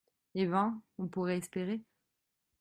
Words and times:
Eh 0.33 0.47
ben! 0.51 0.81
on 0.97 1.07
pourrait 1.07 1.37
espérer. 1.37 1.79